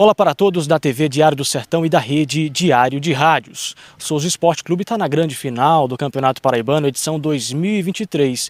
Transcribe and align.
Olá 0.00 0.14
para 0.14 0.32
todos 0.32 0.68
da 0.68 0.78
TV 0.78 1.08
Diário 1.08 1.36
do 1.36 1.44
Sertão 1.44 1.84
e 1.84 1.88
da 1.88 1.98
rede 1.98 2.48
Diário 2.48 3.00
de 3.00 3.12
Rádios. 3.12 3.74
Souza 3.98 4.28
Esporte 4.28 4.62
Clube 4.62 4.82
está 4.82 4.96
na 4.96 5.08
grande 5.08 5.34
final 5.34 5.88
do 5.88 5.96
Campeonato 5.96 6.40
Paraibano, 6.40 6.86
edição 6.86 7.18
2023. 7.18 8.48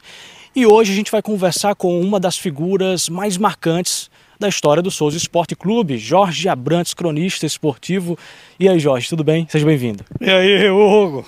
E 0.54 0.66
hoje 0.66 0.92
a 0.92 0.94
gente 0.94 1.10
vai 1.10 1.22
conversar 1.22 1.74
com 1.74 1.98
uma 2.02 2.20
das 2.20 2.36
figuras 2.36 3.08
mais 3.08 3.38
marcantes 3.38 4.10
da 4.38 4.46
história 4.46 4.82
do 4.82 4.90
Souza 4.90 5.16
Esporte 5.16 5.56
Clube, 5.56 5.96
Jorge 5.96 6.50
Abrantes, 6.50 6.92
cronista 6.92 7.46
esportivo. 7.46 8.18
E 8.60 8.68
aí, 8.68 8.78
Jorge, 8.78 9.08
tudo 9.08 9.24
bem? 9.24 9.48
Seja 9.48 9.64
bem-vindo. 9.64 10.04
E 10.20 10.30
aí, 10.30 10.68
Hugo? 10.68 11.26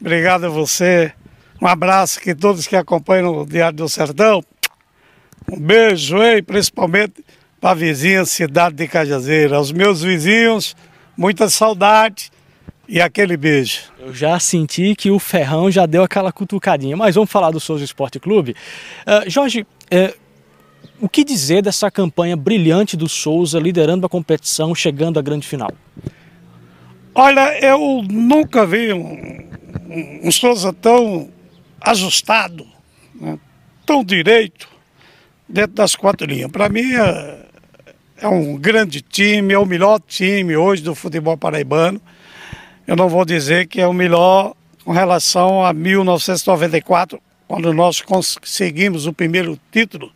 Obrigado 0.00 0.46
a 0.46 0.48
você. 0.48 1.12
Um 1.60 1.66
abraço 1.66 2.22
que 2.22 2.34
todos 2.34 2.66
que 2.66 2.74
acompanham 2.74 3.36
o 3.36 3.44
Diário 3.44 3.76
do 3.76 3.88
Sertão. 3.90 4.42
Um 5.46 5.60
beijo, 5.60 6.22
hein? 6.22 6.42
Principalmente 6.42 7.22
para 7.62 7.70
a 7.70 7.74
vizinha 7.74 8.24
cidade 8.24 8.74
de 8.74 8.88
Cajazeira. 8.88 9.56
Aos 9.56 9.70
meus 9.70 10.02
vizinhos, 10.02 10.74
muita 11.16 11.48
saudade 11.48 12.28
e 12.88 13.00
aquele 13.00 13.36
beijo. 13.36 13.82
Eu 14.00 14.12
já 14.12 14.36
senti 14.40 14.96
que 14.96 15.12
o 15.12 15.18
Ferrão 15.20 15.70
já 15.70 15.86
deu 15.86 16.02
aquela 16.02 16.32
cutucadinha, 16.32 16.96
mas 16.96 17.14
vamos 17.14 17.30
falar 17.30 17.52
do 17.52 17.60
Souza 17.60 17.84
Esporte 17.84 18.18
Clube. 18.18 18.56
Uh, 19.06 19.30
Jorge, 19.30 19.60
uh, 19.62 20.18
o 21.00 21.08
que 21.08 21.22
dizer 21.22 21.62
dessa 21.62 21.88
campanha 21.88 22.36
brilhante 22.36 22.96
do 22.96 23.08
Souza 23.08 23.60
liderando 23.60 24.04
a 24.06 24.08
competição, 24.08 24.74
chegando 24.74 25.20
à 25.20 25.22
grande 25.22 25.46
final? 25.46 25.70
Olha, 27.14 27.64
eu 27.64 28.02
nunca 28.10 28.66
vi 28.66 28.92
um, 28.92 29.48
um, 30.24 30.32
Souza 30.32 30.72
tão 30.72 31.30
ajustado, 31.80 32.66
né, 33.14 33.38
tão 33.86 34.02
direito 34.02 34.68
dentro 35.48 35.74
das 35.74 35.94
quatro 35.94 36.26
linhas. 36.26 36.50
Para 36.50 36.68
mim, 36.68 36.92
é, 36.94 37.41
é 38.22 38.28
um 38.28 38.56
grande 38.56 39.00
time, 39.00 39.52
é 39.52 39.58
o 39.58 39.66
melhor 39.66 39.98
time 39.98 40.56
hoje 40.56 40.80
do 40.80 40.94
futebol 40.94 41.36
paraibano. 41.36 42.00
Eu 42.86 42.94
não 42.94 43.08
vou 43.08 43.24
dizer 43.24 43.66
que 43.66 43.80
é 43.80 43.86
o 43.86 43.92
melhor 43.92 44.54
com 44.84 44.92
relação 44.92 45.64
a 45.64 45.72
1994, 45.72 47.20
quando 47.48 47.72
nós 47.72 48.00
conseguimos 48.00 49.06
o 49.06 49.12
primeiro 49.12 49.58
título 49.72 50.12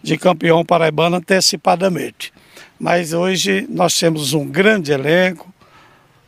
de 0.00 0.16
campeão 0.16 0.64
paraibano 0.64 1.16
antecipadamente. 1.16 2.32
Mas 2.78 3.12
hoje 3.12 3.66
nós 3.68 3.98
temos 3.98 4.34
um 4.34 4.46
grande 4.46 4.92
elenco, 4.92 5.52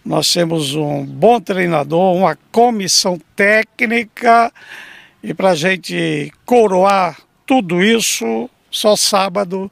nós 0.04 0.32
temos 0.32 0.74
um 0.74 1.04
bom 1.04 1.40
treinador, 1.40 2.12
uma 2.12 2.36
comissão 2.50 3.20
técnica 3.36 4.52
e 5.22 5.32
para 5.32 5.50
a 5.50 5.54
gente 5.54 6.32
coroar 6.44 7.20
tudo 7.46 7.84
isso, 7.84 8.50
só 8.68 8.96
sábado 8.96 9.70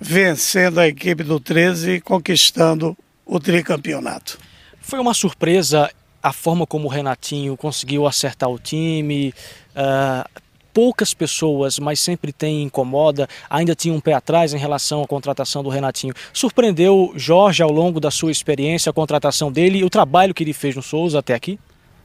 vencendo 0.00 0.78
a 0.78 0.88
equipe 0.88 1.22
do 1.22 1.38
13 1.38 1.92
e 1.92 2.00
conquistando 2.00 2.96
o 3.26 3.38
tricampeonato. 3.38 4.38
Foi 4.80 4.98
uma 4.98 5.14
surpresa 5.14 5.90
a 6.22 6.32
forma 6.32 6.66
como 6.66 6.86
o 6.86 6.90
Renatinho 6.90 7.56
conseguiu 7.56 8.06
acertar 8.06 8.48
o 8.48 8.58
time. 8.58 9.32
Uh, 9.70 10.40
poucas 10.72 11.12
pessoas, 11.12 11.78
mas 11.78 12.00
sempre 12.00 12.32
tem 12.32 12.62
incomoda, 12.62 13.28
ainda 13.48 13.74
tinha 13.74 13.92
um 13.92 14.00
pé 14.00 14.12
atrás 14.12 14.54
em 14.54 14.58
relação 14.58 15.02
à 15.02 15.06
contratação 15.06 15.62
do 15.62 15.68
Renatinho. 15.68 16.14
Surpreendeu 16.32 17.12
Jorge 17.16 17.62
ao 17.62 17.70
longo 17.70 17.98
da 18.00 18.10
sua 18.10 18.30
experiência, 18.30 18.90
a 18.90 18.92
contratação 18.92 19.50
dele 19.50 19.78
e 19.78 19.84
o 19.84 19.90
trabalho 19.90 20.32
que 20.32 20.44
ele 20.44 20.52
fez 20.52 20.76
no 20.76 20.82
Souza 20.82 21.18
até 21.18 21.34
aqui? 21.34 21.58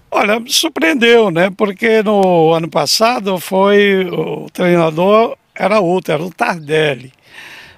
Olha, 0.09 0.39
me 0.39 0.51
surpreendeu, 0.51 1.29
né? 1.29 1.51
Porque 1.55 2.01
no 2.01 2.53
ano 2.53 2.69
passado 2.69 3.39
foi 3.39 4.05
o 4.05 4.49
treinador 4.51 5.37
era 5.55 5.79
outro, 5.79 6.13
era 6.13 6.23
o 6.23 6.29
Tardelli. 6.29 7.13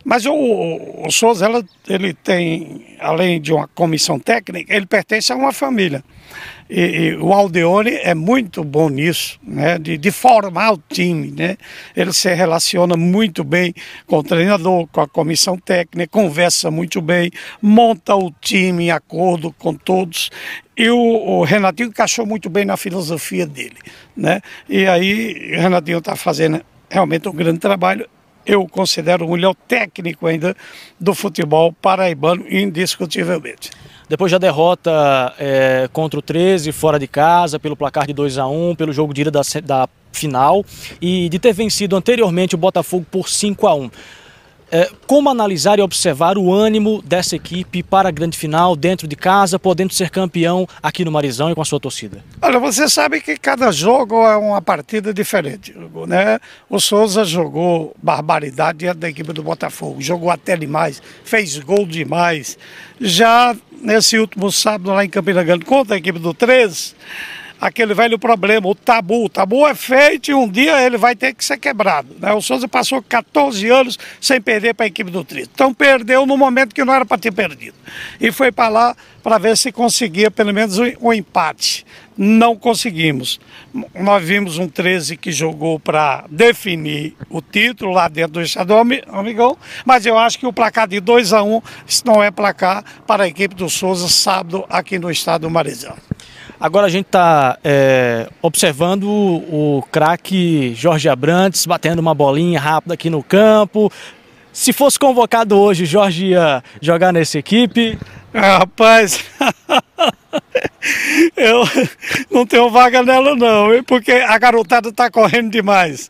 Mas 0.07 0.25
o, 0.25 0.33
o 0.33 1.11
Souza, 1.11 1.43
ela, 1.43 1.61
ele 1.85 2.13
tem, 2.13 2.95
além 2.97 3.41
de 3.41 3.51
uma 3.51 3.67
comissão 3.67 4.17
técnica, 4.17 4.73
ele 4.73 4.85
pertence 4.85 5.33
a 5.33 5.35
uma 5.35 5.51
família. 5.51 6.01
E, 6.69 6.79
e, 6.79 7.15
o 7.17 7.33
Aldeone 7.33 7.91
é 7.91 8.15
muito 8.15 8.63
bom 8.63 8.87
nisso, 8.87 9.37
né? 9.43 9.77
De, 9.77 9.97
de, 9.97 10.09
formar 10.09 10.71
o 10.71 10.83
time, 10.87 11.29
né? 11.31 11.57
Ele 11.93 12.13
se 12.13 12.33
relaciona 12.33 12.95
muito 12.95 13.43
bem 13.43 13.73
com 14.05 14.19
o 14.19 14.23
treinador, 14.23 14.87
com 14.87 15.01
a 15.01 15.07
comissão 15.09 15.57
técnica, 15.57 16.09
conversa 16.09 16.71
muito 16.71 17.01
bem, 17.01 17.29
monta 17.61 18.15
o 18.15 18.31
time 18.39 18.85
em 18.85 18.91
acordo 18.91 19.51
com 19.59 19.73
todos. 19.73 20.29
E 20.77 20.89
o, 20.89 20.97
o 20.97 21.43
Renatinho 21.43 21.89
encaixou 21.89 22.25
muito 22.25 22.49
bem 22.49 22.63
na 22.63 22.77
filosofia 22.77 23.45
dele, 23.45 23.75
né? 24.15 24.39
E 24.69 24.87
aí 24.87 25.57
o 25.57 25.59
Renatinho 25.59 25.97
está 25.97 26.15
fazendo 26.15 26.61
realmente 26.89 27.27
um 27.27 27.33
grande 27.33 27.59
trabalho 27.59 28.07
eu 28.47 28.65
considero 28.65 29.27
o 29.27 29.31
melhor 29.31 29.53
técnico 29.67 30.25
ainda 30.25 30.55
do 30.97 31.13
futebol 31.13 31.73
paraibano, 31.73 32.45
indiscutivelmente. 32.49 33.69
Depois 34.07 34.31
da 34.31 34.37
derrota 34.37 35.33
é, 35.37 35.89
contra 35.91 36.17
o 36.17 36.21
13, 36.21 36.71
fora 36.71 36.97
de 36.97 37.07
casa, 37.07 37.59
pelo 37.59 37.75
placar 37.75 38.07
de 38.07 38.13
2 38.13 38.37
a 38.37 38.47
1 38.47 38.75
pelo 38.75 38.93
jogo 38.93 39.13
de 39.13 39.21
ida 39.21 39.31
da, 39.31 39.41
da 39.63 39.89
final, 40.13 40.65
e 41.01 41.27
de 41.27 41.37
ter 41.37 41.51
vencido 41.51 41.95
anteriormente 41.95 42.55
o 42.55 42.57
Botafogo 42.57 43.05
por 43.11 43.27
5 43.27 43.67
a 43.67 43.75
1 43.75 43.91
é, 44.71 44.89
como 45.05 45.29
analisar 45.29 45.79
e 45.79 45.81
observar 45.81 46.37
o 46.37 46.53
ânimo 46.53 47.01
dessa 47.01 47.35
equipe 47.35 47.81
para 47.81 48.09
a 48.09 48.11
grande 48.11 48.37
final, 48.37 48.75
dentro 48.75 49.07
de 49.07 49.15
casa, 49.15 49.57
podendo 49.57 49.93
ser 49.93 50.09
campeão 50.09 50.67
aqui 50.81 51.05
no 51.05 51.11
Marizão 51.11 51.49
e 51.49 51.55
com 51.55 51.61
a 51.61 51.65
sua 51.65 51.79
torcida? 51.79 52.23
Olha, 52.41 52.59
você 52.59 52.89
sabe 52.89 53.21
que 53.21 53.37
cada 53.37 53.71
jogo 53.71 54.15
é 54.25 54.35
uma 54.35 54.61
partida 54.61 55.13
diferente. 55.13 55.73
Né? 56.07 56.39
O 56.69 56.79
Souza 56.79 57.23
jogou 57.23 57.95
barbaridade 58.01 58.79
diante 58.79 58.97
da 58.97 59.09
equipe 59.09 59.31
do 59.33 59.43
Botafogo, 59.43 60.01
jogou 60.01 60.29
até 60.29 60.57
demais, 60.57 61.01
fez 61.23 61.57
gol 61.59 61.85
demais. 61.85 62.57
Já 62.99 63.55
nesse 63.81 64.17
último 64.17 64.51
sábado 64.51 64.91
lá 64.91 65.05
em 65.05 65.09
Campina 65.09 65.43
Grande 65.43 65.65
contra 65.65 65.95
a 65.95 65.97
equipe 65.97 66.19
do 66.19 66.33
13, 66.33 66.95
aquele 67.59 67.93
velho 67.93 68.17
problema, 68.17 68.67
o 68.67 68.75
tabu. 68.75 69.25
O 69.25 69.29
tabu 69.29 69.67
é 69.67 69.75
feito 69.75 70.31
e 70.31 70.33
um 70.33 70.47
dia 70.47 70.81
ele 70.81 70.97
vai 70.97 71.15
ter 71.15 71.33
que 71.33 71.43
ser 71.43 71.57
quebrado. 71.57 72.15
Né? 72.19 72.33
O 72.33 72.41
Souza 72.41 72.67
passou 72.67 73.01
14 73.01 73.67
anos 73.69 73.97
sem 74.21 74.39
perder 74.39 74.73
para 74.73 74.85
a 74.85 74.87
equipe 74.87 75.11
do 75.11 75.23
Trito. 75.23 75.49
Então 75.53 75.73
perdeu 75.73 76.25
no 76.25 76.37
momento 76.37 76.73
que 76.73 76.83
não 76.83 76.93
era 76.93 77.05
para 77.05 77.17
ter 77.17 77.31
perdido. 77.31 77.75
E 78.19 78.31
foi 78.31 78.51
para 78.51 78.69
lá 78.69 78.95
para 79.23 79.37
ver 79.37 79.57
se 79.57 79.71
conseguia 79.71 80.31
pelo 80.31 80.53
menos 80.53 80.77
um, 80.77 80.85
um 81.01 81.13
empate. 81.13 81.85
Não 82.17 82.55
conseguimos. 82.55 83.39
Nós 83.93 84.23
vimos 84.23 84.57
um 84.57 84.67
13 84.67 85.17
que 85.17 85.31
jogou 85.31 85.79
para 85.79 86.25
definir 86.31 87.15
o 87.29 87.41
título 87.41 87.91
lá 87.91 88.07
dentro 88.07 88.33
do 88.33 88.41
Estadual 88.41 88.83
Amigão, 89.07 89.57
mas 89.85 90.05
eu 90.05 90.17
acho 90.17 90.39
que 90.39 90.47
o 90.47 90.53
placar 90.53 90.87
de 90.87 90.99
2 90.99 91.33
a 91.33 91.43
1 91.43 91.55
um, 91.55 91.61
não 92.05 92.23
é 92.23 92.31
placar 92.31 92.83
para 93.05 93.25
a 93.25 93.27
equipe 93.27 93.53
do 93.53 93.69
Souza 93.69 94.07
sábado 94.07 94.65
aqui 94.69 94.97
no 94.97 95.11
estado 95.11 95.41
do 95.41 95.49
Marizão. 95.49 95.95
Agora 96.59 96.87
a 96.87 96.89
gente 96.89 97.05
está 97.05 97.59
é, 97.63 98.27
observando 98.41 99.03
o, 99.07 99.83
craque 99.91 100.73
Jorge 100.75 101.07
Abrantes 101.07 101.65
batendo 101.67 101.99
uma 101.99 102.15
bolinha 102.15 102.59
rápida 102.59 102.95
aqui 102.95 103.09
no 103.09 103.21
campo. 103.21 103.91
Se 104.51 104.73
fosse 104.73 104.97
convocado 104.97 105.55
hoje, 105.55 105.85
Jorge 105.85 106.27
ia 106.27 106.63
jogar 106.81 107.13
nessa 107.13 107.37
equipe? 107.37 107.99
Ah, 108.33 108.59
rapaz, 108.59 109.23
eu 111.37 111.63
não 112.31 112.45
tenho 112.45 112.69
vaga 112.69 113.03
nela 113.03 113.35
não, 113.35 113.83
porque 113.83 114.11
a 114.11 114.37
garotada 114.39 114.89
está 114.89 115.09
correndo 115.09 115.51
demais. 115.51 116.09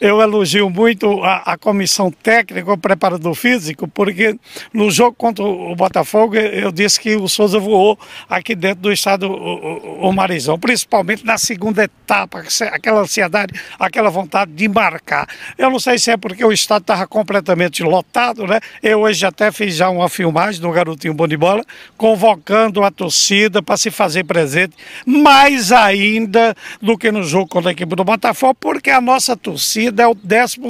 Eu 0.00 0.20
elogio 0.20 0.68
muito 0.68 1.22
a, 1.22 1.52
a, 1.52 1.56
comissão 1.56 2.10
técnica, 2.10 2.72
o 2.72 2.76
preparador 2.76 3.34
físico, 3.34 3.86
porque 3.86 4.36
no 4.72 4.90
jogo 4.90 5.14
contra 5.16 5.44
o 5.44 5.74
Botafogo 5.76 6.34
eu 6.34 6.72
disse 6.72 7.00
que 7.00 7.14
o 7.14 7.28
Souza 7.28 7.58
voou 7.58 7.98
aqui 8.28 8.54
dentro 8.54 8.82
do 8.82 8.92
estado 8.92 9.30
o, 9.30 10.08
o, 10.08 10.12
Marizão, 10.12 10.58
principalmente 10.58 11.24
na 11.24 11.38
segunda 11.38 11.84
etapa, 11.84 12.42
aquela 12.72 13.00
ansiedade, 13.00 13.54
aquela 13.78 14.10
vontade 14.10 14.52
de 14.52 14.68
marcar. 14.68 15.28
Eu 15.56 15.70
não 15.70 15.78
sei 15.78 15.98
se 15.98 16.10
é 16.10 16.16
porque 16.16 16.44
o 16.44 16.52
estado 16.52 16.82
estava 16.82 17.06
completamente 17.06 17.82
lotado, 17.82 18.46
né? 18.46 18.60
Eu 18.82 19.02
hoje 19.02 19.24
até 19.24 19.52
fiz 19.52 19.76
já 19.76 19.88
uma 19.88 20.08
filmagem 20.08 20.60
do 20.60 20.70
Garotinho 20.70 21.14
Bom 21.14 21.28
de 21.28 21.36
Bola, 21.36 21.64
convocando 21.96 22.82
a 22.82 22.90
torcida 22.90 23.62
para 23.62 23.76
se 23.76 23.90
fazer 23.90 24.24
presente, 24.24 24.63
mais 25.06 25.72
ainda 25.72 26.54
do 26.80 26.96
que 26.96 27.10
no 27.10 27.22
jogo 27.22 27.48
contra 27.48 27.70
a 27.70 27.72
equipe 27.72 27.94
do 27.94 28.04
Botafogo, 28.04 28.56
porque 28.58 28.90
a 28.90 29.00
nossa 29.00 29.36
torcida 29.36 30.02
é 30.02 30.06
o 30.06 30.14
12 30.14 30.60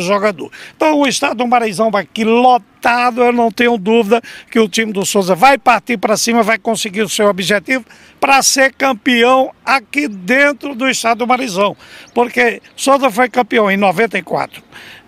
jogador. 0.00 0.50
Então 0.76 0.98
o 0.98 1.06
estado 1.06 1.38
do 1.38 1.46
Marizão 1.46 1.90
vai 1.90 2.02
aqui 2.02 2.24
lotado, 2.24 3.22
eu 3.22 3.32
não 3.32 3.50
tenho 3.50 3.78
dúvida 3.78 4.20
que 4.50 4.58
o 4.58 4.68
time 4.68 4.92
do 4.92 5.06
Souza 5.06 5.34
vai 5.34 5.56
partir 5.56 5.96
para 5.96 6.16
cima, 6.16 6.42
vai 6.42 6.58
conseguir 6.58 7.02
o 7.02 7.08
seu 7.08 7.26
objetivo 7.26 7.84
para 8.20 8.42
ser 8.42 8.72
campeão 8.72 9.50
aqui 9.64 10.08
dentro 10.08 10.74
do 10.74 10.88
estado 10.88 11.18
do 11.18 11.26
Marizão. 11.26 11.76
Porque 12.12 12.60
Souza 12.76 13.10
foi 13.10 13.28
campeão 13.28 13.70
em 13.70 13.76
94, 13.76 14.62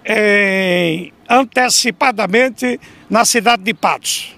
em, 0.04 1.12
antecipadamente 1.28 2.81
na 3.10 3.25
cidade 3.25 3.62
de 3.62 3.75
Patos 3.75 4.34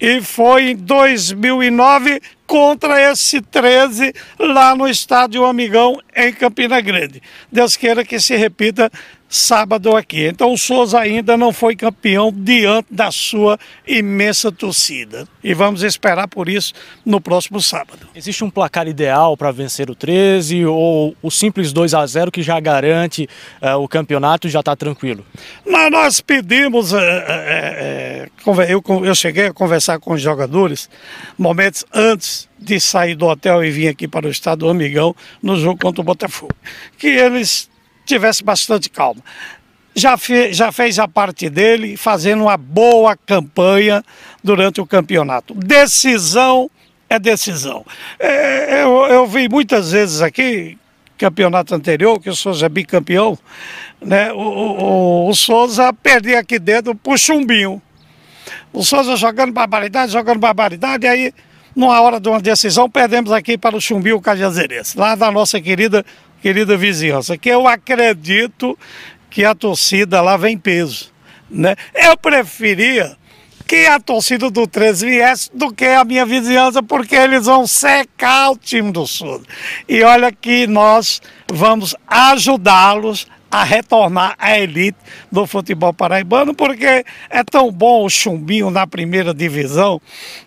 e 0.00 0.20
foi 0.20 0.72
em 0.72 0.76
2009 0.76 2.20
contra 2.46 3.00
esse 3.10 3.40
13 3.40 4.12
lá 4.38 4.74
no 4.74 4.88
estádio 4.88 5.44
Amigão 5.44 6.00
em 6.14 6.32
Campina 6.32 6.80
Grande. 6.80 7.22
Deus 7.50 7.76
queira 7.76 8.04
que 8.04 8.20
se 8.20 8.36
repita 8.36 8.90
sábado 9.34 9.96
aqui. 9.96 10.26
Então 10.26 10.52
o 10.52 10.56
Souza 10.56 11.00
ainda 11.00 11.36
não 11.36 11.52
foi 11.52 11.74
campeão 11.74 12.32
diante 12.32 12.86
da 12.88 13.10
sua 13.10 13.58
imensa 13.84 14.52
torcida. 14.52 15.26
E 15.42 15.52
vamos 15.52 15.82
esperar 15.82 16.28
por 16.28 16.48
isso 16.48 16.72
no 17.04 17.20
próximo 17.20 17.60
sábado. 17.60 18.06
Existe 18.14 18.44
um 18.44 18.50
placar 18.50 18.86
ideal 18.86 19.36
para 19.36 19.50
vencer 19.50 19.90
o 19.90 19.94
13 19.94 20.64
ou 20.66 21.16
o 21.20 21.30
simples 21.32 21.72
2 21.72 21.94
a 21.94 22.06
0 22.06 22.30
que 22.30 22.42
já 22.42 22.60
garante 22.60 23.28
uh, 23.60 23.76
o 23.78 23.88
campeonato 23.88 24.48
já 24.48 24.60
está 24.60 24.76
tranquilo? 24.76 25.26
Mas 25.66 25.90
nós 25.90 26.20
pedimos, 26.20 26.92
uh, 26.92 26.96
uh, 26.96 28.62
eu, 28.68 28.82
eu 29.04 29.14
cheguei 29.16 29.48
a 29.48 29.52
conversar 29.52 29.98
com 29.98 30.12
os 30.12 30.22
jogadores 30.22 30.88
momentos 31.36 31.84
antes 31.92 32.48
de 32.56 32.78
sair 32.78 33.16
do 33.16 33.26
hotel 33.26 33.64
e 33.64 33.70
vir 33.70 33.88
aqui 33.88 34.06
para 34.06 34.28
o 34.28 34.30
estado 34.30 34.60
do 34.60 34.68
Amigão 34.68 35.14
no 35.42 35.56
jogo 35.56 35.80
contra 35.80 36.00
o 36.00 36.04
Botafogo. 36.04 36.54
Que 36.96 37.08
eles 37.08 37.68
tivessem 38.04 38.44
bastante 38.44 38.90
calma. 38.90 39.22
Já, 39.94 40.16
fe, 40.16 40.52
já 40.52 40.72
fez 40.72 40.98
a 40.98 41.06
parte 41.06 41.48
dele, 41.48 41.96
fazendo 41.96 42.42
uma 42.42 42.56
boa 42.56 43.16
campanha 43.16 44.04
durante 44.42 44.80
o 44.80 44.86
campeonato. 44.86 45.54
Decisão 45.54 46.68
é 47.08 47.18
decisão. 47.18 47.84
É, 48.18 48.82
eu, 48.82 49.06
eu 49.06 49.26
vi 49.26 49.48
muitas 49.48 49.92
vezes 49.92 50.20
aqui, 50.20 50.76
campeonato 51.16 51.74
anterior, 51.74 52.20
que 52.20 52.28
o 52.28 52.34
Souza 52.34 52.66
é 52.66 52.68
bicampeão, 52.68 53.38
né? 54.00 54.32
o, 54.32 54.38
o, 54.38 55.28
o 55.28 55.34
Souza 55.34 55.92
perdia 55.92 56.40
aqui 56.40 56.58
dentro 56.58 56.94
pro 56.94 57.16
chumbinho. 57.16 57.80
O 58.72 58.82
Souza 58.82 59.16
jogando 59.16 59.52
barbaridade, 59.52 60.12
jogando 60.12 60.40
barbaridade, 60.40 61.06
aí 61.06 61.32
numa 61.74 62.00
hora 62.00 62.20
de 62.20 62.28
uma 62.28 62.40
decisão, 62.40 62.88
perdemos 62.88 63.32
aqui 63.32 63.58
para 63.58 63.76
o 63.76 63.80
Chumbinho 63.80 64.20
Cajazeirense, 64.20 64.96
lá 64.96 65.14
da 65.14 65.30
nossa 65.30 65.60
querida, 65.60 66.04
querida 66.44 66.76
vizinhança, 66.76 67.38
que 67.38 67.48
eu 67.48 67.66
acredito 67.66 68.78
que 69.30 69.46
a 69.46 69.54
torcida 69.54 70.20
lá 70.20 70.36
vem 70.36 70.58
peso. 70.58 71.10
Né? 71.48 71.74
Eu 71.94 72.18
preferia 72.18 73.16
que 73.66 73.86
a 73.86 73.98
torcida 73.98 74.50
do 74.50 74.66
13 74.66 75.06
viesse 75.06 75.50
do 75.54 75.72
que 75.72 75.86
a 75.86 76.04
minha 76.04 76.26
vizinhança, 76.26 76.82
porque 76.82 77.16
eles 77.16 77.46
vão 77.46 77.66
secar 77.66 78.50
o 78.50 78.58
time 78.58 78.92
do 78.92 79.06
Sul. 79.06 79.42
E 79.88 80.02
olha 80.02 80.30
que 80.30 80.66
nós 80.66 81.22
vamos 81.50 81.96
ajudá-los 82.06 83.26
a 83.54 83.62
retornar 83.62 84.34
à 84.36 84.58
elite 84.58 84.98
do 85.30 85.46
futebol 85.46 85.94
paraibano, 85.94 86.52
porque 86.52 87.04
é 87.30 87.44
tão 87.48 87.70
bom 87.70 88.04
o 88.04 88.10
chumbinho 88.10 88.68
na 88.68 88.84
primeira 88.84 89.32
divisão 89.32 90.00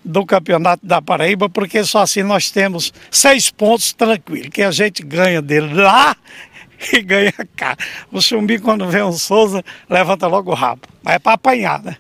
do 0.04 0.26
Campeonato 0.26 0.86
da 0.86 1.02
Paraíba, 1.02 1.48
porque 1.48 1.86
só 1.86 2.02
assim 2.02 2.22
nós 2.22 2.52
temos 2.52 2.92
seis 3.10 3.50
pontos 3.50 3.94
tranquilos, 3.94 4.50
que 4.50 4.62
a 4.62 4.72
gente 4.72 5.04
ganha 5.04 5.42
dele 5.42 5.74
lá 5.74 6.18
e 6.92 7.02
ganha 7.02 7.34
cá. 7.56 7.78
O 8.12 8.22
chumbinho, 8.22 8.62
quando 8.62 8.86
vê 8.90 9.02
um 9.02 9.14
Souza, 9.14 9.64
levanta 9.90 10.28
logo 10.28 10.52
o 10.52 10.54
rabo. 10.54 10.82
Mas 11.02 11.16
é 11.16 11.20
para 11.20 11.32
apanhar, 11.32 11.82
né? 11.82 11.96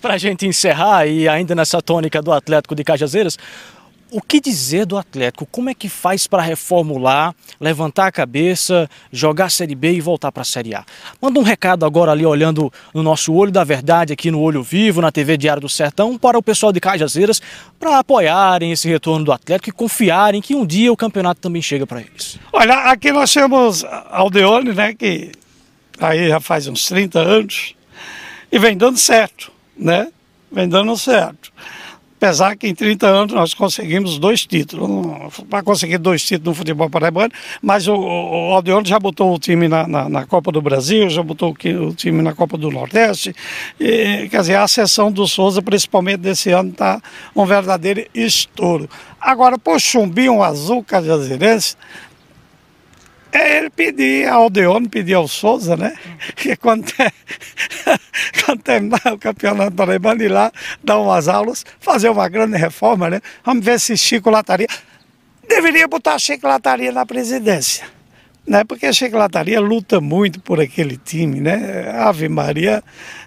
Para 0.00 0.14
a 0.14 0.18
gente 0.18 0.46
encerrar, 0.46 1.08
e 1.08 1.28
ainda 1.28 1.56
nessa 1.56 1.82
tônica 1.82 2.22
do 2.22 2.32
Atlético 2.32 2.76
de 2.76 2.84
Cajazeiras, 2.84 3.36
o 4.12 4.20
que 4.20 4.40
dizer 4.40 4.84
do 4.84 4.98
Atlético? 4.98 5.46
Como 5.46 5.70
é 5.70 5.74
que 5.74 5.88
faz 5.88 6.26
para 6.26 6.42
reformular, 6.42 7.34
levantar 7.58 8.08
a 8.08 8.12
cabeça, 8.12 8.88
jogar 9.10 9.46
a 9.46 9.50
Série 9.50 9.74
B 9.74 9.94
e 9.94 10.00
voltar 10.02 10.30
para 10.30 10.42
a 10.42 10.44
Série 10.44 10.74
A? 10.74 10.84
Manda 11.20 11.40
um 11.40 11.42
recado 11.42 11.86
agora 11.86 12.12
ali 12.12 12.26
olhando 12.26 12.70
no 12.92 13.02
nosso 13.02 13.32
Olho 13.32 13.50
da 13.50 13.64
Verdade, 13.64 14.12
aqui 14.12 14.30
no 14.30 14.38
Olho 14.40 14.62
Vivo, 14.62 15.00
na 15.00 15.10
TV 15.10 15.38
Diário 15.38 15.62
do 15.62 15.68
Sertão, 15.68 16.18
para 16.18 16.38
o 16.38 16.42
pessoal 16.42 16.72
de 16.72 16.78
Cajazeiras, 16.78 17.40
para 17.80 17.98
apoiarem 17.98 18.70
esse 18.70 18.86
retorno 18.86 19.24
do 19.24 19.32
Atlético 19.32 19.70
e 19.70 19.72
confiarem 19.72 20.42
que 20.42 20.54
um 20.54 20.66
dia 20.66 20.92
o 20.92 20.96
campeonato 20.96 21.40
também 21.40 21.62
chega 21.62 21.86
para 21.86 22.00
eles. 22.00 22.38
Olha, 22.52 22.74
aqui 22.90 23.10
nós 23.12 23.32
temos 23.32 23.82
Aldeone, 24.10 24.74
né, 24.74 24.92
que 24.92 25.32
aí 25.98 26.28
já 26.28 26.38
faz 26.38 26.68
uns 26.68 26.84
30 26.84 27.18
anos, 27.18 27.74
e 28.50 28.58
vem 28.58 28.76
dando 28.76 28.98
certo, 28.98 29.50
né? 29.74 30.08
Vem 30.50 30.68
dando 30.68 30.94
certo. 30.98 31.50
Apesar 32.22 32.54
que 32.54 32.68
em 32.68 32.74
30 32.74 33.04
anos 33.04 33.34
nós 33.34 33.52
conseguimos 33.52 34.16
dois 34.16 34.46
títulos. 34.46 35.42
Para 35.50 35.60
conseguir 35.60 35.98
dois 35.98 36.22
títulos 36.22 36.46
no 36.46 36.54
futebol 36.54 36.88
paraibano, 36.88 37.32
mas 37.60 37.88
o, 37.88 37.96
o 37.96 38.54
Aldeone 38.54 38.88
já 38.88 38.96
botou 38.96 39.34
o 39.34 39.40
time 39.40 39.66
na, 39.66 39.88
na, 39.88 40.08
na, 40.08 40.24
Copa 40.24 40.52
do 40.52 40.62
Brasil, 40.62 41.10
já 41.10 41.20
botou 41.20 41.50
o, 41.50 41.94
time 41.94 42.22
na 42.22 42.32
Copa 42.32 42.56
do 42.56 42.70
Nordeste. 42.70 43.34
E, 43.80 44.28
quer 44.30 44.40
dizer, 44.40 44.54
a 44.54 44.68
sessão 44.68 45.10
do 45.10 45.26
Souza, 45.26 45.60
principalmente 45.60 46.20
desse 46.20 46.50
ano, 46.50 46.70
está 46.70 47.02
um 47.34 47.44
verdadeiro 47.44 48.06
estouro. 48.14 48.88
Agora, 49.20 49.58
por 49.58 49.80
Chumbinho 49.80 50.44
Azul 50.44 50.84
Cajazeirense, 50.84 51.76
é 53.32 53.58
ele 53.58 53.70
pedir 53.70 54.28
ao 54.28 54.42
Aldeone, 54.42 54.88
pedir 54.88 55.14
ao 55.14 55.26
Souza, 55.26 55.76
né? 55.76 55.94
Que 56.36 56.54
quando, 56.54 56.84
quando 58.44 58.62
terminar 58.62 59.00
o 59.10 59.18
campeonato 59.18 59.72
paraibano, 59.72 60.22
ir 60.22 60.28
lá 60.28 60.52
dar 60.84 60.98
umas 60.98 61.28
aulas, 61.28 61.64
fazer 61.80 62.10
uma 62.10 62.28
grande 62.28 62.58
reforma, 62.58 63.08
né? 63.08 63.20
Vamos 63.42 63.64
ver 63.64 63.80
se 63.80 63.96
Chico 63.96 64.28
Lataria. 64.28 64.68
Deveria 65.48 65.88
botar 65.88 66.18
Chico 66.18 66.46
Lataria 66.46 66.92
na 66.92 67.06
presidência. 67.06 67.86
Né? 68.46 68.64
Porque 68.64 68.92
Chico 68.92 69.16
Lataria 69.16 69.60
luta 69.60 70.00
muito 70.00 70.40
por 70.40 70.60
aquele 70.60 70.98
time, 70.98 71.40
né? 71.40 71.90
Ave 71.96 72.28
Maria, 72.28 72.82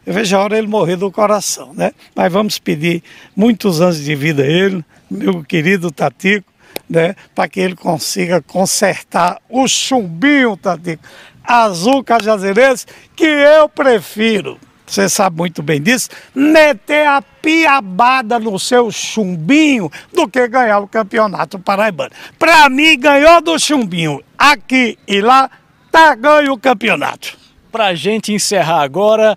eu 0.06 0.14
vejo 0.14 0.36
a 0.36 0.40
hora 0.40 0.58
ele 0.58 0.68
morrer 0.68 0.98
do 0.98 1.12
coração, 1.12 1.74
né? 1.74 1.94
Mas 2.14 2.32
vamos 2.32 2.60
pedir 2.60 3.02
muitos 3.36 3.82
anos 3.82 4.04
de 4.04 4.14
vida 4.14 4.44
a 4.44 4.48
ele, 4.48 4.84
meu 5.10 5.44
querido 5.44 5.90
Tatico, 5.90 6.52
né, 6.90 7.16
para 7.34 7.48
que 7.48 7.60
ele 7.60 7.76
consiga 7.76 8.42
consertar 8.42 9.40
o 9.50 9.68
chumbinho, 9.68 10.58
Tatico, 10.58 11.04
azul 11.44 12.04
cajazeirense, 12.04 12.86
que 13.16 13.26
eu 13.26 13.70
prefiro, 13.70 14.60
você 14.86 15.10
sabe 15.10 15.38
muito 15.38 15.64
bem 15.64 15.82
disso, 15.82 16.10
meter 16.34 17.08
a 17.08 17.22
piabada 17.22 18.40
no 18.40 18.60
seu 18.60 18.92
chumbinho 18.92 19.92
do 20.14 20.28
que 20.28 20.48
ganhar 20.48 20.80
o 20.80 20.88
campeonato 20.88 21.60
paraibano. 21.60 22.12
Para 22.38 22.70
mim, 22.70 22.98
ganhou 23.00 23.42
do 23.42 23.58
chumbinho 23.60 24.22
aqui 24.38 24.98
e 25.08 25.22
lá, 25.22 25.50
tá 25.92 26.16
ganho 26.16 26.54
o 26.54 26.60
campeonato. 26.60 27.38
Para 27.72 27.88
a 27.88 27.96
gente 27.96 28.32
encerrar 28.32 28.82
agora, 28.82 29.36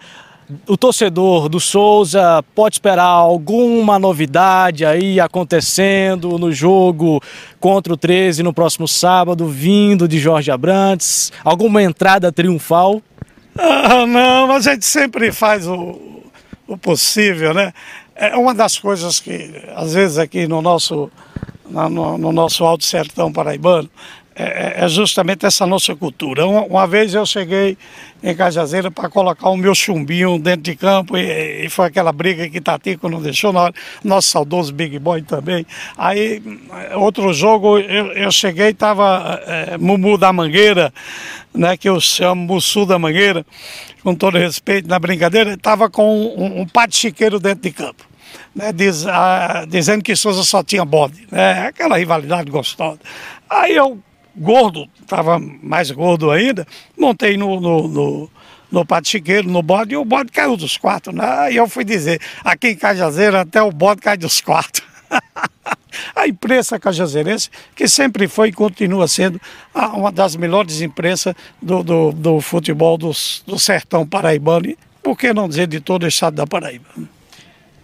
o 0.67 0.77
torcedor 0.77 1.49
do 1.49 1.61
Souza 1.61 2.43
pode 2.55 2.77
esperar 2.77 3.05
alguma 3.05 3.99
novidade 3.99 4.85
aí 4.85 5.21
acontecendo 5.21 6.39
no 6.39 6.51
jogo 6.51 7.21
contra 7.61 7.93
o 7.93 7.97
13 7.97 8.43
no 8.43 8.53
próximo 8.53 8.89
sábado, 8.89 9.47
vindo 9.47 10.09
de 10.09 10.19
Jorge 10.19 10.51
Abrantes? 10.51 11.31
Alguma 11.45 11.83
entrada 11.83 12.33
triunfal? 12.33 13.03
Ah, 13.59 14.07
não, 14.07 14.53
a 14.53 14.61
gente 14.61 14.87
sempre 14.87 15.33
faz 15.33 15.67
o, 15.67 16.23
o 16.67 16.79
possível, 16.79 17.53
né? 17.53 17.73
É 18.15 18.37
uma 18.37 18.55
das 18.55 18.79
coisas 18.79 19.21
que, 19.21 19.53
às 19.77 19.95
vezes, 19.95 20.19
aqui 20.19 20.47
no 20.47 20.63
nosso, 20.63 21.11
no, 21.69 22.17
no 22.19 22.33
nosso 22.33 22.65
Alto 22.65 22.85
Sertão 22.85 23.33
Paraibano, 23.33 23.89
é, 24.41 24.85
é, 24.85 24.89
justamente 24.89 25.45
essa 25.45 25.67
nossa 25.67 25.97
cultura. 25.97 26.47
Uma, 26.47 26.63
uma, 26.63 26.87
vez 26.87 27.13
eu 27.13 27.27
cheguei 27.27 27.77
em 28.23 28.33
Cajazeira 28.37 28.89
para 28.89 29.09
colocar 29.09 29.51
o 29.51 29.57
meu 29.57 29.75
chumbinho 29.75 30.39
dentro 30.39 30.63
de 30.63 30.77
campo 30.77 31.17
e, 31.17 31.67
e 31.67 31.69
foi 31.69 31.87
aquela 31.87 32.13
briga 32.13 32.49
que 32.49 32.61
Tatico 32.61 33.09
não 33.09 33.21
deixou, 33.21 33.53
na 33.53 33.63
hora, 33.63 33.75
nosso 34.05 34.29
saudoso 34.29 34.73
Big 34.73 34.97
Boy 35.01 35.23
também. 35.23 35.67
Aí, 35.97 36.41
outro 36.95 37.33
jogo, 37.33 37.81
eu, 37.81 38.13
eu 38.13 38.31
cheguei, 38.31 38.69
estava 38.69 39.43
é, 39.45 39.77
Mumu 39.77 40.17
da 40.17 40.33
Mangueira, 40.33 40.95
né, 41.53 41.77
que 41.77 41.89
eu 41.89 42.01
chamo 42.01 42.55
Mussu 42.55 42.87
da 42.87 42.97
Mangueira, 42.97 43.45
com 44.05 44.15
todo 44.15 44.39
respeito 44.39 44.89
na 44.89 45.01
brincadeira, 45.01 45.55
estava 45.55 45.91
com 45.91 46.17
um, 46.17 46.61
um 46.61 46.67
pate 46.67 46.97
chiqueiro 46.97 47.41
dentro 47.41 47.63
de 47.63 47.73
campo. 47.73 48.05
Né, 48.55 48.73
diz, 48.73 49.05
ah, 49.05 49.65
dizendo 49.69 50.05
que 50.05 50.15
Souza 50.15 50.45
só 50.45 50.63
tinha 50.63 50.85
bode, 50.85 51.27
né, 51.29 51.67
aquela 51.67 51.99
rivalidade 51.99 52.49
gostosa. 52.51 53.01
Aí 53.51 53.75
eu 53.75 53.99
gordo, 54.37 54.89
estava 55.01 55.39
mais 55.39 55.91
gordo 55.91 56.31
ainda, 56.31 56.67
montei 56.97 57.37
no, 57.37 57.61
no, 57.61 57.89
no, 57.89 58.31
no 58.71 58.87
patiqueiro, 58.87 59.49
no 59.49 59.63
bode, 59.63 59.95
e 59.95 59.97
o 59.97 60.05
bode 60.05 60.31
caiu 60.31 60.57
dos 60.57 60.77
quatro. 60.77 61.13
Né? 61.13 61.53
E 61.53 61.57
eu 61.57 61.69
fui 61.69 61.85
dizer, 61.85 62.21
aqui 62.45 62.69
em 62.69 62.77
Cajazeira 62.77 63.41
até 63.41 63.63
o 63.63 63.73
bode 63.73 64.01
cai 64.01 64.17
dos 64.17 64.41
quatro. 64.41 64.87
a 66.15 66.27
imprensa 66.27 66.79
cajazeirense, 66.79 67.51
que 67.75 67.89
sempre 67.89 68.29
foi 68.29 68.49
e 68.49 68.53
continua 68.53 69.09
sendo 69.09 69.41
uma 69.95 70.13
das 70.13 70.37
melhores 70.37 70.81
imprensas 70.81 71.35
do, 71.61 71.83
do, 71.83 72.13
do 72.13 72.41
futebol 72.41 72.99
do, 72.99 73.11
do 73.47 73.59
sertão 73.59 74.07
paraibano, 74.07 74.67
e 74.67 74.79
por 75.03 75.17
que 75.17 75.33
não 75.33 75.49
dizer 75.49 75.67
de 75.67 75.81
todo 75.81 76.03
o 76.03 76.09
estado 76.09 76.35
da 76.35 76.47
Paraíba. 76.47 76.85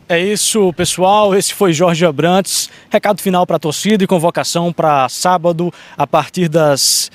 É 0.09 0.19
isso, 0.19 0.73
pessoal. 0.75 1.35
Esse 1.35 1.55
foi 1.55 1.73
Jorge 1.73 2.05
Abrantes. 2.05 2.69
Recado 2.91 3.21
final 3.21 3.47
para 3.47 3.57
a 3.57 3.59
torcida 3.59 4.05
e 4.05 4.07
convocação 4.07 4.73
para 4.73 5.09
sábado, 5.09 5.73
a 5.97 6.07
partir 6.07 6.49
das 6.49 7.11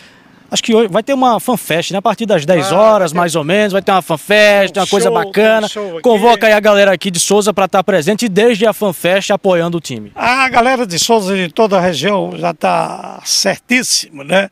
Acho 0.51 0.63
que 0.63 0.73
hoje 0.73 0.87
vai 0.87 1.03
ter 1.03 1.13
uma 1.13 1.39
fanfest, 1.39 1.91
né? 1.91 1.99
A 1.99 2.01
partir 2.01 2.25
das 2.25 2.45
10 2.45 2.71
horas, 2.71 3.13
mais 3.13 3.35
ou 3.35 3.43
menos, 3.43 3.71
vai 3.71 3.81
ter 3.81 3.91
uma 3.91 4.01
fanfest, 4.01 4.75
uma 4.75 4.87
coisa 4.87 5.11
bacana. 5.11 5.67
Convoca 6.01 6.47
aí 6.47 6.53
a 6.53 6.59
galera 6.59 6.91
aqui 6.91 7.11
de 7.11 7.19
Souza 7.19 7.53
para 7.53 7.65
estar 7.65 7.79
tá 7.79 7.83
presente 7.83 8.27
desde 8.27 8.65
a 8.65 8.73
fanfest 8.73 9.29
apoiando 9.29 9.77
o 9.77 9.81
time. 9.81 10.11
A 10.15 10.49
galera 10.49 10.87
de 10.87 10.97
Souza 10.97 11.35
de 11.35 11.49
toda 11.49 11.77
a 11.77 11.81
região 11.81 12.33
já 12.35 12.49
está 12.51 13.21
certíssimo, 13.23 14.23
né? 14.23 14.49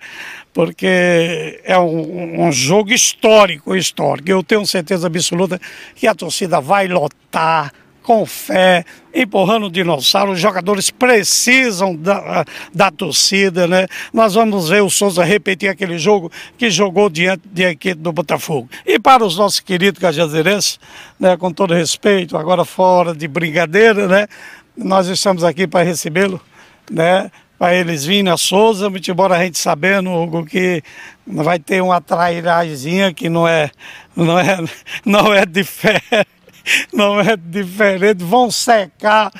Porque 0.54 1.62
é 1.64 1.78
um, 1.80 2.48
um 2.48 2.52
jogo 2.52 2.92
histórico, 2.92 3.76
histórico. 3.76 4.30
Eu 4.30 4.44
tenho 4.44 4.66
certeza 4.68 5.08
absoluta 5.08 5.60
que 5.96 6.06
a 6.06 6.14
torcida 6.14 6.62
vai 6.62 6.88
lotar 6.88 7.72
com 8.08 8.26
fé, 8.26 8.86
empurrando 9.14 9.66
o 9.66 9.70
dinossauro. 9.70 10.32
Os 10.32 10.40
jogadores 10.40 10.90
precisam 10.90 11.94
da, 11.94 12.46
da 12.74 12.90
torcida, 12.90 13.68
né? 13.68 13.86
Nós 14.14 14.34
vamos 14.34 14.70
ver 14.70 14.82
o 14.82 14.90
Souza 14.90 15.26
repetir 15.26 15.68
aquele 15.68 16.00
jogo 16.00 16.32
que 16.58 16.70
jogou 16.70 17.10
diante 17.10 17.42
de 17.52 17.64
equipe 17.66 18.02
do 18.02 18.14
Botafogo. 18.14 18.70
E 18.86 18.98
para 18.98 19.26
os 19.26 19.36
nossos 19.36 19.60
queridos 19.60 20.00
cajazeirenses, 20.00 20.80
né, 21.20 21.36
com 21.36 21.52
todo 21.52 21.74
respeito, 21.74 22.38
agora 22.38 22.64
fora 22.64 23.14
de 23.14 23.28
brincadeira, 23.28 24.08
né? 24.08 24.28
Nós 24.78 25.08
estamos 25.08 25.44
aqui 25.44 25.68
para 25.68 25.84
recebê-lo, 25.84 26.40
né? 26.90 27.30
para 27.60 27.74
eles 27.74 28.06
virem 28.06 28.32
a 28.32 28.38
Souza, 28.38 28.88
muito 28.88 29.10
embora 29.10 29.36
a 29.36 29.44
gente 29.44 29.58
sabendo, 29.58 30.12
Hugo, 30.12 30.46
que 30.46 30.84
vai 31.26 31.58
ter 31.58 31.82
uma 31.82 32.00
trairagemzinha 32.00 33.12
que 33.12 33.30
não 33.30 33.48
é, 33.48 33.72
não 34.16 34.38
é, 34.38 34.60
não 35.04 35.34
é 35.34 35.44
de 35.44 35.64
fé 35.64 36.00
não 36.94 37.20
é 37.20 37.36
diferente, 37.38 38.24
vão 38.24 38.50
secar 38.52 39.32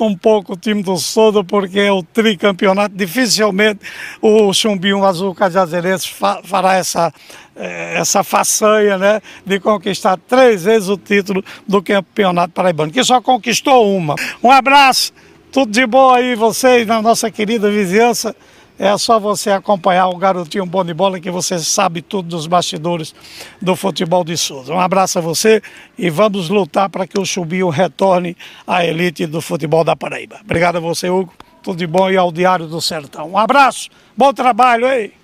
um 0.00 0.16
pouco 0.16 0.52
o 0.52 0.56
time 0.56 0.82
do 0.82 0.96
Souza, 0.96 1.42
porque 1.42 1.80
é 1.80 1.92
o 1.92 2.02
tricampeonato. 2.02 2.94
Dificilmente 2.94 3.80
o 4.22 4.52
Chumbinho 4.52 5.04
Azul 5.04 5.34
Cajazeirense 5.34 6.08
fará 6.44 6.74
essa, 6.74 7.12
eh, 7.56 7.94
essa 7.96 8.22
façanha 8.22 8.96
né, 8.96 9.20
de 9.44 9.58
conquistar 9.58 10.16
três 10.28 10.64
vezes 10.64 10.88
o 10.88 10.96
título 10.96 11.44
do 11.66 11.82
Campeonato 11.82 12.52
Paraibano, 12.52 12.92
que 12.92 13.02
só 13.02 13.20
conquistou 13.20 13.96
uma. 13.96 14.14
Um 14.42 14.50
abraço, 14.50 15.12
tudo 15.50 15.72
de 15.72 15.86
bom 15.86 16.10
aí 16.12 16.34
vocês 16.34 16.86
na 16.86 17.02
nossa 17.02 17.30
querida 17.30 17.70
vizinhança. 17.70 18.34
É 18.78 18.96
só 18.96 19.18
você 19.18 19.50
acompanhar 19.50 20.06
o 20.08 20.16
garotinho 20.16 20.64
bom 20.64 20.84
de 20.84 20.94
bola 20.94 21.18
que 21.18 21.30
você 21.30 21.58
sabe 21.58 22.00
tudo 22.00 22.28
dos 22.28 22.46
bastidores 22.46 23.12
do 23.60 23.74
futebol 23.74 24.22
de 24.22 24.36
Souza. 24.36 24.72
Um 24.72 24.80
abraço 24.80 25.18
a 25.18 25.22
você 25.22 25.60
e 25.98 26.08
vamos 26.08 26.48
lutar 26.48 26.88
para 26.88 27.04
que 27.04 27.18
o 27.18 27.26
Chubinho 27.26 27.68
retorne 27.70 28.36
à 28.64 28.86
elite 28.86 29.26
do 29.26 29.40
futebol 29.40 29.82
da 29.82 29.96
Paraíba. 29.96 30.38
Obrigado 30.44 30.76
a 30.76 30.80
você, 30.80 31.10
Hugo. 31.10 31.32
Tudo 31.60 31.78
de 31.78 31.86
bom 31.88 32.08
e 32.08 32.16
ao 32.16 32.30
Diário 32.30 32.68
do 32.68 32.80
Sertão. 32.80 33.32
Um 33.32 33.38
abraço, 33.38 33.90
bom 34.16 34.32
trabalho 34.32 34.86
aí. 34.86 35.17